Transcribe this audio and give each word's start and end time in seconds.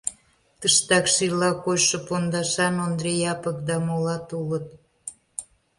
Тыштак 0.59 1.05
шийла 1.13 1.49
койшо 1.63 1.97
пондашан 2.07 2.75
Ондри 2.85 3.13
Япык 3.33 3.57
да 3.67 3.75
молат 3.87 4.27
улыт. 4.39 4.65